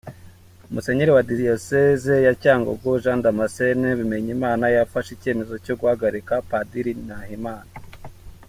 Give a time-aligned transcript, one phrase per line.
[0.73, 7.71] Musenyeri wa Diyoseze ya Cyangugu, Jean Damascène Bimenyimana yafashe icyemezo cyo guhagarika Padiri Nahimana.